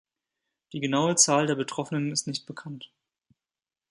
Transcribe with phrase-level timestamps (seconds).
[0.73, 2.89] Die genaue Zahl der Betroffenen ist nicht bekannt.